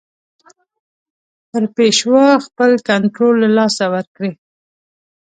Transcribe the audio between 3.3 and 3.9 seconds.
له لاسه